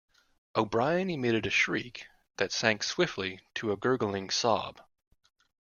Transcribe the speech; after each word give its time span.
O'Brien 0.55 1.11
emitted 1.11 1.45
a 1.45 1.51
shriek 1.51 2.07
that 2.37 2.51
sank 2.51 2.81
swiftly 2.81 3.39
to 3.53 3.71
a 3.71 3.77
gurgling 3.77 4.31
sob. 4.31 4.81